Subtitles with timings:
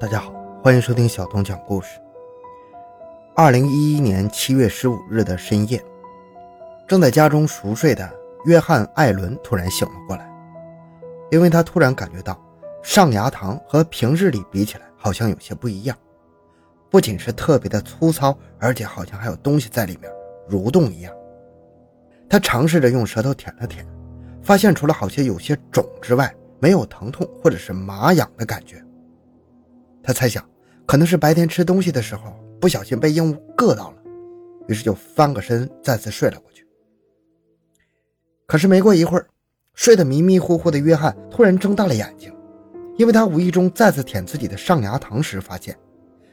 [0.00, 0.32] 大家好，
[0.62, 1.98] 欢迎收听小东讲故事。
[3.34, 5.84] 二零一一年七月十五日的深夜，
[6.86, 8.08] 正在家中熟睡的
[8.44, 10.24] 约翰·艾伦突然醒了过来，
[11.32, 12.40] 因为他突然感觉到
[12.80, 15.96] 上牙膛和平日里比起来好像有些不一样，
[16.88, 20.08] 不仅是特别的粗糙，而且好像还有东西在里面
[20.48, 21.12] 蠕动一样。
[22.30, 23.84] 他尝试着用舌头舔了舔，
[24.44, 28.80] 发现除了好像有些肿之外，没有疼痛或者是麻痒的感觉。
[30.08, 30.42] 他猜想，
[30.86, 33.96] 可能是白天吃东西的时候不小心被硬物硌到了，
[34.66, 36.66] 于是就翻个身再次睡了过去。
[38.46, 39.26] 可是没过一会儿，
[39.74, 42.34] 睡得迷迷糊糊的约翰突然睁大了眼睛，
[42.96, 45.76] 因为他无意中再次舔自己的上牙膛时，发现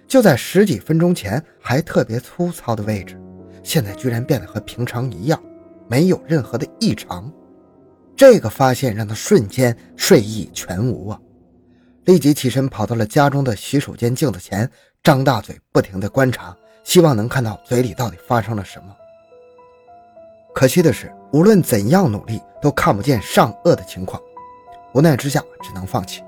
[0.07, 3.21] 就在十几分钟前还特别粗糙的位置，
[3.61, 5.37] 现在居然变得和平常一样，
[5.89, 7.29] 没有任何的异常。
[8.15, 11.19] 这个发现让他瞬间睡意全无啊！
[12.05, 14.69] 立即起身，跑到了家中的洗手间镜子前，
[15.03, 18.95] 张大嘴，不停地观察，希望能看到嘴里到底发生了什么。
[20.53, 24.21] 可惜的是，无论怎样努力，都看不见上颚的情况。
[24.93, 26.23] 无奈之下，只能放弃。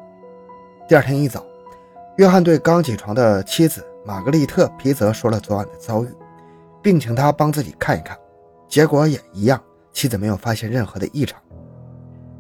[0.90, 1.46] 第二天一早，
[2.18, 6.08] 约翰对刚起床的妻子玛格丽特·皮泽说了昨晚的遭遇，
[6.82, 8.18] 并请她帮自己看一看。
[8.68, 9.62] 结果也一样，
[9.94, 11.40] 妻子没有发现任何的异常。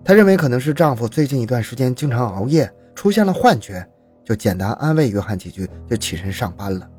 [0.03, 2.67] 他认为可能是丈夫最近一段时间经常熬夜。
[2.97, 3.87] 出现了幻觉，
[4.25, 6.89] 就简单安慰约翰几句，就起身上班了。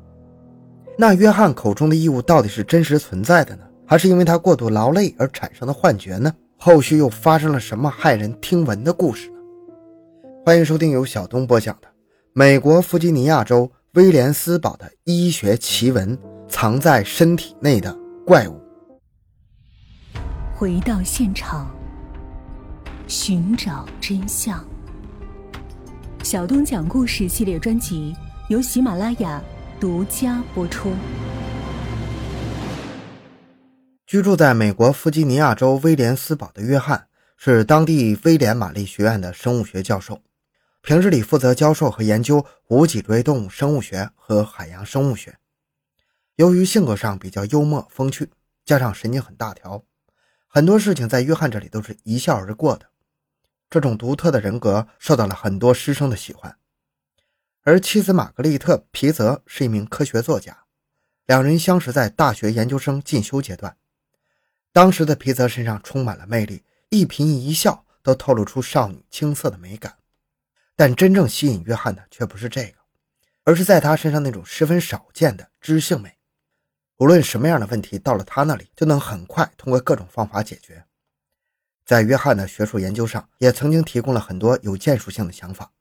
[0.97, 6.33] 那约翰口中的异物到底是真实存在的呢，还是因为他过度劳累而产生的幻觉呢？
[6.57, 9.35] 后续又发生了什么骇人听闻的故事呢？
[10.45, 11.87] 欢迎收听由小东播讲的
[12.31, 17.93] 《美国弗吉尼亚州威廉斯堡的医学奇闻：藏在身体内的
[18.25, 18.53] 怪物》。
[20.55, 21.69] 回到现场，
[23.05, 24.65] 寻找真相。
[26.29, 28.15] 小东讲故事系列专辑
[28.49, 29.43] 由喜马拉雅
[29.79, 30.93] 独家播出。
[34.05, 40.21] 居住在美国弗吉尼亚州威廉斯堡的约翰是当地威廉玛丽学院的生物学教授，
[40.83, 45.35] 平日里负责教授和研究无脊椎动物生物学和海洋生物学。
[46.35, 48.29] 由于性格上比较幽默风趣，
[48.63, 49.83] 加上神经很大条，
[50.47, 52.85] 很多事情在约翰这里都是一笑而过的。
[53.69, 56.57] 这种独特的人格受到了很多师生的喜欢，
[57.61, 60.63] 而妻子玛格丽特·皮泽是一名科学作家，
[61.27, 63.77] 两人相识在大学研究生进修阶段。
[64.71, 69.97] 当时的皮泽身上充满了魅力，一颦一笑都透露出少女青涩的美感。
[70.75, 72.77] 但真正吸引约翰的却不是这个，
[73.43, 76.17] 而是在他身上那种十分少见的知性美。
[76.97, 80.85] 无论什么样的问题，到了他那里就能很快通过各种方法解决。
[81.89, 85.71] 在约翰的学术研究上，也曾经提供了很多有建树性的想法。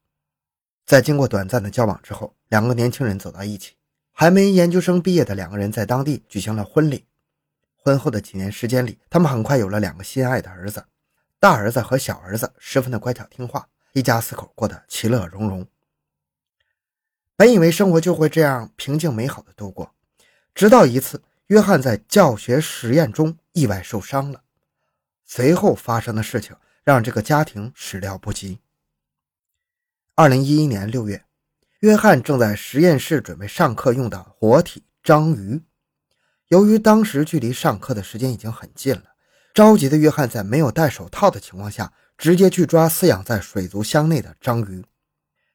[0.87, 3.75] 在经过短暂的交往之后，两个年轻人走到一起。
[4.11, 7.05] 还没研究生毕业的两个人在当地举行了婚礼。
[7.77, 10.83] 婚后的几年时间里，他们很快有了两个心爱的儿子。
[11.39, 15.67] 大儿子和小儿子十分的乖巧听话，一家四口过得其乐融融。
[17.37, 19.95] 本以为生活就会这样平静美好的度过，
[20.55, 24.41] 直到一次，约翰在教学实验中意外受伤了。
[25.31, 28.61] 随后发生的事情让这个家庭始料不及。
[30.15, 31.23] 二零一一年六月，
[31.81, 35.63] 约翰正在实验室准备上课用的活体章鱼。
[36.47, 39.05] 由于当时距离上课的时间已经很近了，
[39.53, 44.83] 着急的约翰在没有戴手套的情况下，直接去抓饲养在水族箱内的章鱼。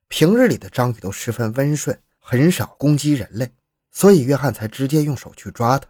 [0.08, 3.52] 平日里的章鱼都十分温顺，很少攻击人类，
[3.90, 5.88] 所以约翰才直接用手去抓它。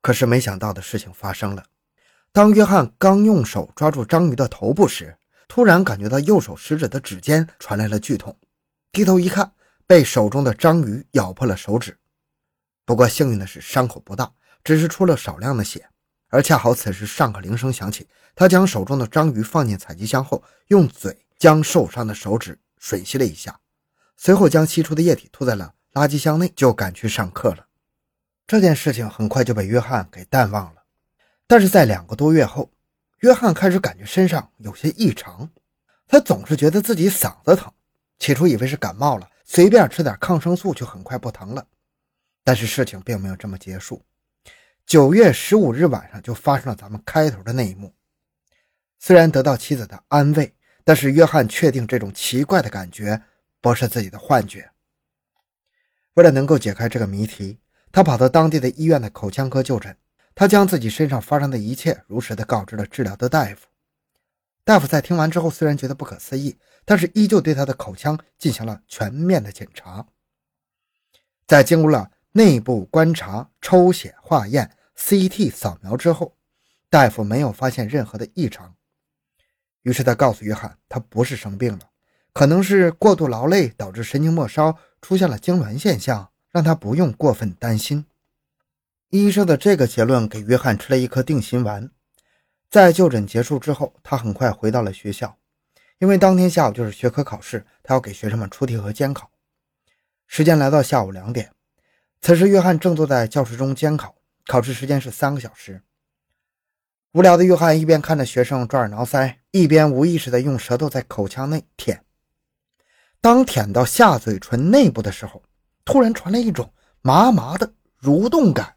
[0.00, 1.64] 可是没想到的事情发生了。
[2.34, 8.34] 当约翰刚用手抓住章鱼的头部时，突然感觉到右手食指的指尖传来了剧痛，
[8.90, 9.52] 低头一看，
[9.86, 11.98] 被手中的章鱼咬破了手指。
[12.86, 14.32] 不过幸运的是，伤口不大，
[14.64, 15.86] 只是出了少量的血。
[16.28, 23.60] 而恰好此时上课铃声响起，他将手中的章鱼放进采集箱后，用嘴将受伤的手指吮吸了一下，
[24.16, 27.66] 随后将吸出的液体吐在了垃圾箱内，就赶去上课了。
[28.46, 30.81] 这件事情很快就被约翰给淡忘了。
[31.52, 32.72] 但是在两个多月后，
[33.18, 35.46] 约翰开始感觉身上有些异常，
[36.08, 37.70] 他总是觉得自己嗓子疼，
[38.18, 41.66] 起初以为是感冒了，随便吃点抗生素就很快不疼了。
[42.42, 44.02] 但是事情并没有这么结束，
[44.86, 47.94] 九月十五日晚上就发生了咱们开头的那一幕。
[48.98, 53.22] 虽然得到妻子的安慰，但是约翰确定这种奇怪的感觉
[53.60, 54.70] 不是自己的幻觉。
[56.14, 57.58] 为了能够解开这个谜题，
[57.92, 59.94] 他跑到当地的医院的口腔科就诊。
[60.34, 63.66] 他将自己身上发生的一切如实的告知了治疗的大夫。
[64.64, 70.06] 大夫在听完之后，虽然觉得不可思议，但是依旧对他的口腔进行了全面的检查。
[71.46, 76.36] 在经过了内部观察、抽血、化验、CT 扫描之后，
[76.88, 78.74] 大夫没有发现任何的异常。
[79.82, 81.90] 于是他告诉约翰，他不是生病了，
[82.32, 88.06] 可能是过度劳累导致神经末梢出现了痉挛现象，让他不用过分担心。
[89.14, 91.90] 医生的这个结论给约翰吃了一颗定心丸。
[92.70, 95.36] 在就诊结束之后，他很快回到了学校，
[95.98, 99.30] 因为当天下午就是学科考试，他要给学生们出题和监考。
[100.26, 101.52] 时间来到下午两点，
[102.22, 104.14] 此时约翰正坐在教室中监考，
[104.46, 105.82] 考试时间是三个小时。
[107.12, 112.02] 无聊的约翰一边看着学生抓耳挠腮，一边无意识地用舌头在口腔内舔。
[113.20, 115.42] 当舔到下嘴唇内部的时候，
[115.84, 116.72] 突然传来一种
[117.02, 117.70] 麻麻的
[118.00, 118.74] 蠕动感，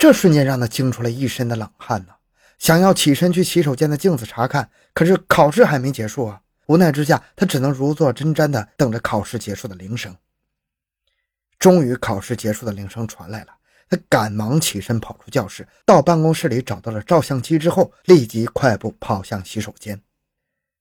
[0.00, 2.14] 这瞬间让他惊出了一身的冷汗呢。
[2.56, 6.40] 想要起身去洗手间的镜子查看，可是考试还没结束啊！
[6.68, 10.16] 无奈之下，他只能如坐针毡的等着考试结束的铃声。
[11.58, 13.48] 终于，考试结束的铃声传来了，
[13.90, 20.00] 他赶忙起身跑出教室，到办公室里找到了照相机之后，立即快步跑向洗手间。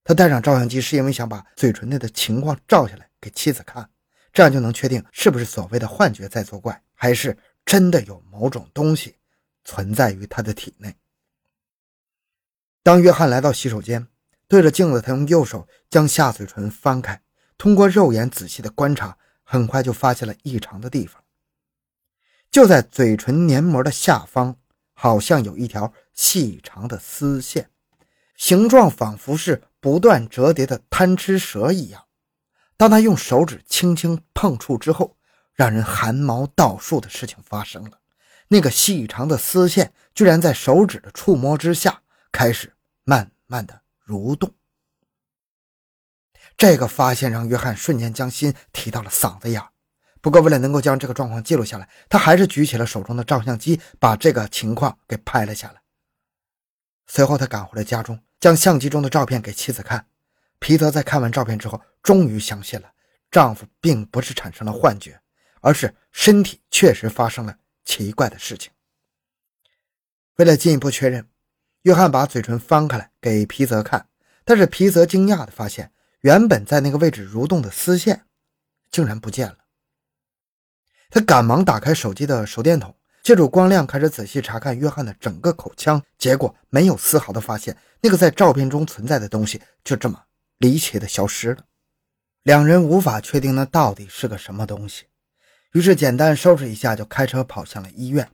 [0.05, 3.89] 他带上照相机是因为想把嘴唇内的情况照下来给妻子看，
[4.31, 9.17] 这样就能确定是不是所谓的幻觉在作怪，还是真的有某种东西
[9.63, 10.95] 存在于他的体内。
[12.81, 14.07] 当约翰来到洗手间，
[14.47, 17.21] 对着镜子，他用右手将下嘴唇翻开，
[17.57, 21.23] 通过肉眼仔细的观察，很快就发现了异常的地方。
[22.49, 24.55] 就在嘴唇黏膜的下方，
[24.93, 27.69] 好像有一条细长的丝线，
[28.35, 32.05] 形状仿佛是不断折叠的贪吃蛇一样。
[32.75, 35.15] 当他用手指轻轻碰触之后，
[35.59, 37.99] 让人汗毛倒竖的事情发生了：
[38.47, 42.01] 那个细长的丝线居然在手指的触摸之下。
[42.31, 42.73] 开始
[43.03, 44.53] 慢慢的蠕动，
[46.55, 49.61] 这个发现让约翰瞬间将心提到了嗓子眼
[50.21, 55.81] 不过，为了能够将这个状况记录下来，他还是举起了手中的照相机，把这个情况给拍了下来。
[57.07, 60.05] 随后，他赶回了家中，将相机中的照片给妻子看。
[60.59, 62.89] 皮特在看完照片之后，终于相信了
[63.29, 65.19] 丈夫并不是产生了幻觉，
[65.61, 68.71] 而是身体确实发生了奇怪的事情。
[70.35, 71.27] 为了进一步确认。
[71.83, 74.09] 约翰把嘴唇翻开来给皮泽看，
[74.43, 78.25] 但是皮泽惊讶地发现，原本在那个位置蠕动的丝线
[78.91, 79.59] 竟然不见了。
[81.09, 90.21] 他赶忙打开手机的手电筒，借助光亮开始仔细查看约翰的整个口腔，结果没有丝毫的发现那个在照片中存在的东西就这么
[90.57, 91.63] 离奇的消失了。
[92.43, 95.05] 两人无法确定那到底是个什么东西，
[95.73, 98.29] 于是简单收拾一下就开车跑向了医院。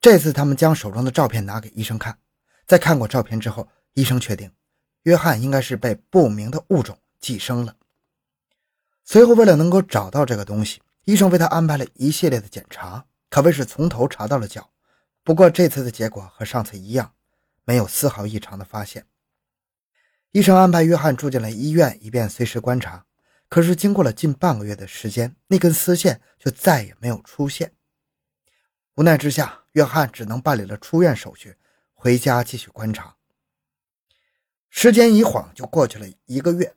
[0.00, 2.18] 这次他们将手中的照片拿给医生看。
[2.66, 4.52] 在看过照片之后，医生确定
[5.04, 7.74] 约翰应该是被不明的物种寄生了。
[9.04, 14.70] 随后，为了能够找到这个东西，医生为他安排了一系列的检查，可谓是从头查到了脚。
[15.24, 17.12] 不过这次的结果和上次一样，
[17.64, 19.06] 没有丝毫异常的发现。
[20.32, 23.06] 医生安排约翰住进了医院，以便随时观察。
[23.48, 27.72] 可是经过了近半个月的时间，那根丝线就再也没有出现。
[28.94, 31.56] 无奈之下，约翰只能办理了出院手续。
[32.00, 33.16] 回家继续观察。
[34.70, 36.76] 时间一晃就过去了一个月，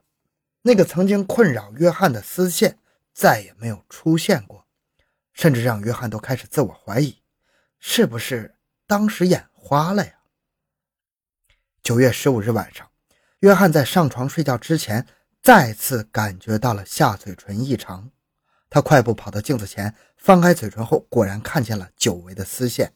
[0.63, 2.80] 那个曾经困扰约翰的丝线
[3.13, 4.66] 再也没有出现过，
[5.32, 7.22] 甚至让约翰都开始自我怀疑，
[7.78, 8.56] 是不是
[8.88, 10.13] 当时眼花了呀？
[11.84, 12.90] 九月十五日晚上，
[13.42, 15.06] 约翰在上床睡觉之前，
[15.41, 18.12] 再次感觉到了下嘴唇异常。
[18.69, 22.93] 他快步跑到镜子前，翻开嘴唇后，果然看见了久违的丝线。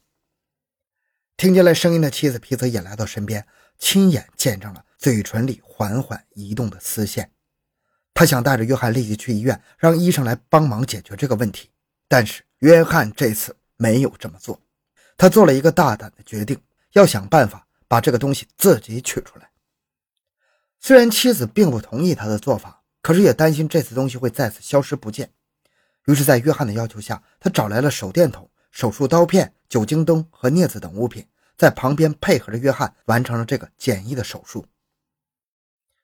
[1.36, 3.46] 听见了声音的妻子皮泽也来到身边，
[3.78, 7.30] 亲眼见证了嘴唇里缓缓移动的丝线。
[8.14, 11.70] 他想带着约翰立即去医院，让医生来帮忙解决这个问题。
[12.08, 14.58] 但是约翰这次没有这么做，
[15.18, 16.58] 他做了一个大胆的决定，
[16.92, 19.50] 要想办法把这个东西自己取出来。
[20.80, 25.32] 虽然妻子并不同意他的做法，可是也担心这次东西会再次消失不见。
[26.06, 28.48] 于是，在约翰的要求下，他找来了手电筒。
[28.70, 34.66] 手术刀片、酒精灯和镊子等物品在旁边配合着约翰完成了这个简易的手术。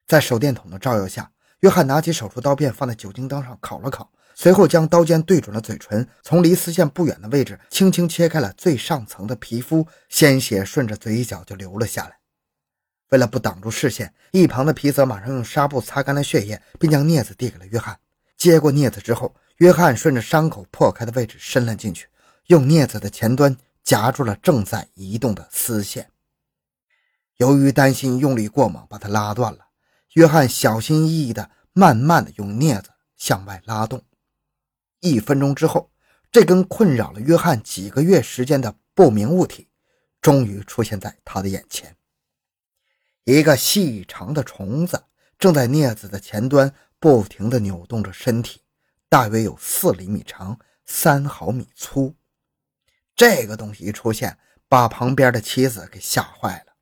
[0.07, 12.22] 在手电筒的照耀下，约翰拿起手术刀片放在酒精灯上烤了烤，随后将刀尖对准了嘴唇，从离丝线不远的位置轻轻切开了最上层的皮肤，鲜血顺着嘴角就流了下来。
[13.12, 17.99] 为了不挡住视线，一旁的皮泽马上用纱布擦干了血液，并将镊子递给了约翰。
[18.38, 22.09] 接过镊子之后，约翰顺着伤口破开的位置伸了进去。
[22.47, 23.54] 用镊子的前端
[23.85, 26.09] 夹住了正在移动的丝线。
[27.37, 29.66] 由于担心用力过猛把它拉断了，
[30.14, 32.88] 约翰小心翼翼地、慢慢地用镊子
[33.19, 34.02] 向外拉动。
[35.00, 35.90] 一分钟之后，
[36.31, 39.69] 这根困扰了约翰几个月时间的不明物体，
[40.23, 41.95] 终于出现在他的眼前。
[43.25, 45.05] 一个细长的虫子
[45.38, 48.62] 正在镊子的前端不停地扭动着身体，
[49.09, 52.17] 大约有四厘米长，三毫米粗。
[53.14, 54.38] 这个东西一出现，
[54.69, 56.73] 把旁边的妻子给吓坏了。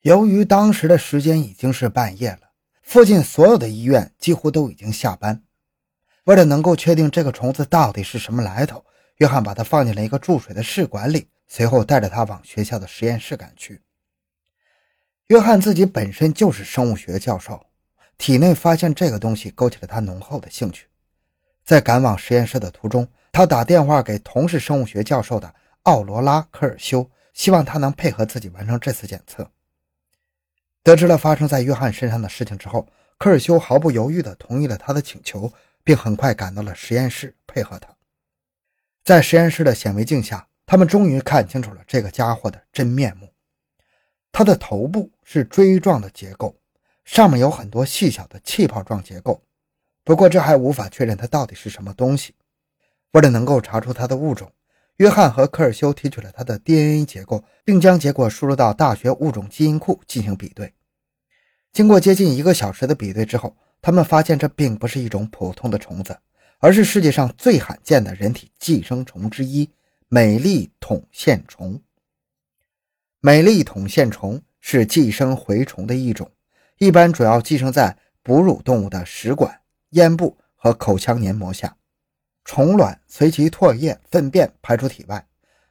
[0.00, 5.42] 由于当时的时间已经是半夜了，附近所有的医院几乎都已经下班。
[6.24, 8.82] 为了能够确定这个虫子到底是什么来头，
[9.16, 13.82] 约翰把它放进了一个注水的试管里，随后带着它往学校的实验室赶去。
[15.28, 17.66] 约翰自己本身就是生物学教授，
[18.18, 20.86] 体内发现这个东西勾起了他浓厚的兴趣。
[21.64, 29.50] 在赶往实验室的途中，他打电话给同是生物学教授的奥罗拉·科尔修，希望他能配合自己完成这次检测。
[30.82, 32.86] 得知了发生在约翰身上的事情之后，
[33.18, 35.52] 科尔修毫不犹豫地同意了他的请求。
[35.86, 37.94] 并很快赶到了实验室配合他。
[39.04, 43.33] 在实验室的显微镜下，他们终于看清楚了这个家伙的真面目。
[44.36, 46.56] 它的头部是锥状的结构，
[47.04, 49.40] 上面有很多细小的气泡状结构。
[50.02, 52.34] 不过这还无法确认它到底是什么东西。
[53.12, 54.50] 为了能够查出它的物种，
[54.96, 60.74] 约翰和科尔修提取了它的 DNA 结构，并将结果输入到大学物种基因库进行比对。
[61.72, 66.18] 经过接近一个小时的比对之后，他们发现这并不是一种普通的虫子，
[66.58, 69.70] 而是世界上最罕见的人体寄生虫之一——
[70.10, 71.80] 美丽筒线虫。
[73.26, 76.30] 美丽筒线虫是寄生蛔虫的一种，
[76.76, 79.62] 一般主要寄生在哺乳动物的食管、
[79.92, 81.74] 咽部和口腔黏膜下。
[82.44, 85.26] 虫卵随其唾液、粪便排出体外，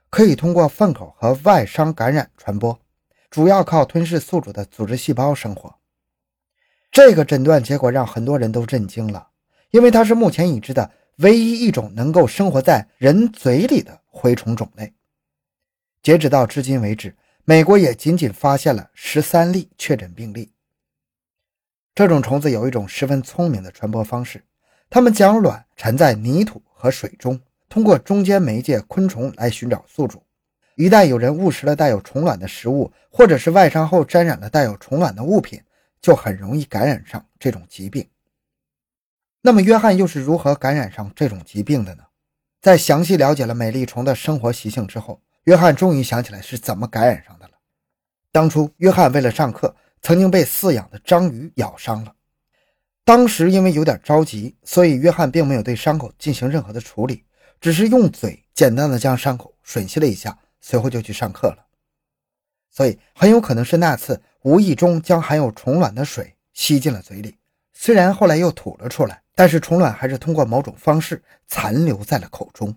[0.09, 2.79] 可以通过粪口和外伤感染传播，
[3.29, 5.75] 主要靠吞噬宿主的组织细胞生活。
[6.91, 9.27] 这个诊断结果让很多人都震惊了，
[9.69, 14.91] 因为它是目前已知的唯一一种能够生活在人嘴里的蛔虫种类。
[16.01, 20.53] 截止到至今为止，美国也仅仅发现了十三例确诊病例。
[21.93, 24.41] 这种虫子有一种十分聪明的传播方式，
[24.89, 30.23] 它们将卵沉在泥土和水中，通过中间媒介昆虫来寻找宿主。
[30.75, 35.61] 一旦有人误食了带有虫卵的食物，或者是外伤后沾染了带有虫卵的物品，
[36.01, 38.07] 就很容易感染上这种疾病。
[39.41, 42.05] 那么，约翰又是如何感染上这种疾病的呢？
[42.61, 47.53] 在详细了解了美丽虫的生活习性之后，约翰终于想起来是怎么感染上的了。
[48.31, 52.13] 当初，约翰为了上课，曾经被饲养的章鱼咬伤了。
[53.05, 57.25] 当时因为有点着急，所以约翰并没有对伤口进行任何的处理，
[57.59, 61.65] 只是用嘴简单的将伤口吮吸了一下，随后就去上课了。
[62.71, 64.21] 所以，很有可能是那次。
[64.43, 67.37] 无意中将含有虫卵的水吸进了嘴里，
[67.71, 72.75] 虽然后来又吐了出来，但是虫卵还是通过某种方式残留在了口中。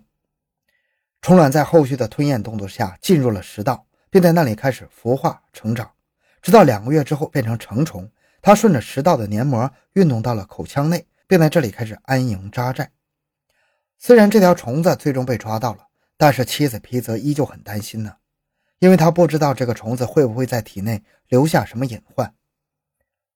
[1.27, 5.91] 虫卵在后续的吞咽动作下进入了食道，并在那里开始孵化成长，
[6.41, 8.09] 直到两个月之后变成成虫。
[8.41, 12.89] 它顺着食道的黏膜运动到了口腔内，并在这里开始安营扎寨。
[13.97, 18.13] 虽然这条虫子最终被抓到了，但是妻子皮泽依旧很担心呢。
[18.79, 22.33] 因为他不知道这个虫子会不会在体内留下什么隐患。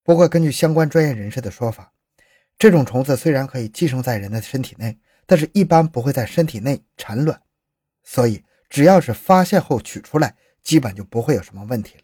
[0.01, 1.91] 不过，根据相关专业人士的说法，
[2.57, 7.41] 这种虫子虽然可以寄生在人的身体内，但是一般不会在身体内产卵，
[8.03, 12.03] 所以只要是发现后取出来，基本就不会有什么问题了。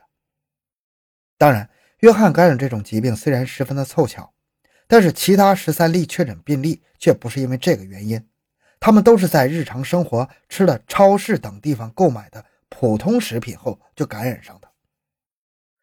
[1.38, 4.34] 当然，约翰感染这种疾病虽然十分的凑巧，
[4.88, 8.27] 但是其他十三例确诊病例却不是因为这个原因，
[8.80, 12.46] 他们都是在日常生活吃了超市等地方购买的。
[12.70, 14.70] 普通食品后就感染上的，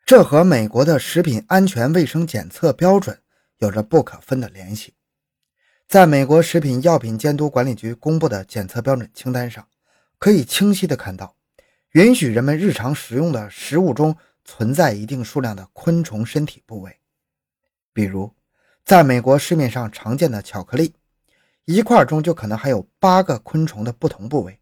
[0.04, 3.22] 这和美国的食品安全卫生检测标准
[3.56, 4.94] 有着不可分的联系。
[5.88, 9.66] 在美国食品药品监督管理局公布的检测标准清单上，
[10.18, 11.36] 可以清晰的看到，
[11.92, 16.98] 允许人们日常食用的食物中存在一定数量的昆虫身体部位。
[17.92, 18.32] 比如，
[18.84, 20.94] 在美国市面上常见的巧克力，
[21.64, 24.60] 一块中就可能含有八个昆虫的不同部位。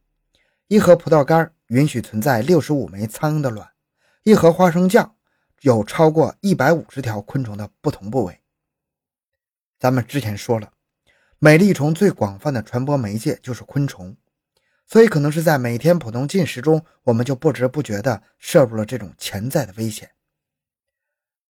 [0.69, 3.69] 一盒葡萄干允许存在六十五枚苍蝇的卵，
[4.23, 5.15] 一盒花生酱
[5.61, 8.41] 有超过一百五十条昆虫的不同部位。
[9.79, 10.73] 咱们之前说了，
[11.39, 14.17] 美丽虫最广泛的传播媒介就是昆虫，
[14.93, 20.11] 所以可能是在每天普通进食中，我们就不知不觉地摄入了这种潜在的危险。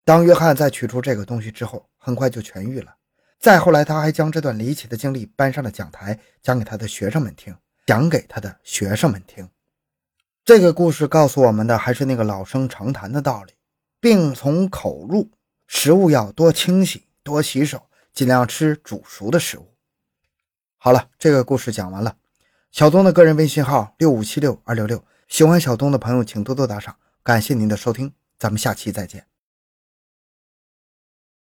[0.06, 2.96] 当约翰在取出这个东西之后，很快就痊愈了。
[3.38, 7.54] 再后来，他还将这段离奇的经历搬上了讲台，讲给他的学生们听，
[7.86, 9.50] 讲给他的学生们听。
[10.46, 13.52] 这个故事告诉我们的还是那个老生常谈的道理：
[14.00, 15.30] 病从口入，
[15.68, 19.76] 食物要多清洗、多洗手，尽量吃煮熟的食物。
[20.78, 22.16] 好了，这个故事讲完了。
[22.76, 29.26] 小东的个人微信号六五七六二六六，喜欢小东的朋友请多多打赏，感谢您的收听，咱们下期再见。